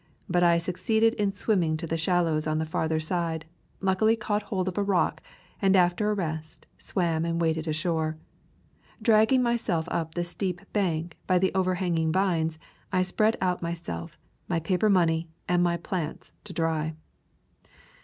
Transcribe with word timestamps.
But 0.27 0.41
I 0.41 0.57
succeeded 0.57 1.13
in 1.13 1.31
swimming 1.31 1.77
to 1.77 1.85
the 1.85 1.95
shallows 1.95 2.47
on 2.47 2.57
the 2.57 2.65
farther 2.65 2.99
side, 2.99 3.45
luckily 3.81 4.15
caught 4.15 4.41
hold 4.41 4.67
of 4.67 4.75
a 4.79 4.83
rock, 4.83 5.21
and 5.61 5.75
after 5.75 6.09
a 6.09 6.15
rest 6.15 6.65
swam 6.79 7.23
and 7.23 7.39
waded 7.39 7.67
ashore. 7.67 8.17
Dragging 8.99 9.43
myself 9.43 9.87
up 9.91 10.15
the 10.15 10.23
steep 10.23 10.61
bank 10.73 11.19
by 11.27 11.37
the 11.37 11.53
overhanging 11.53 12.11
vines, 12.11 12.57
I 12.91 13.03
spread 13.03 13.37
out 13.41 13.61
myself, 13.61 14.17
my 14.47 14.59
paper 14.59 14.89
money, 14.89 15.29
and 15.47 15.61
my 15.61 15.77
plants 15.77 16.31
to 16.45 16.51
dry. 16.53 16.95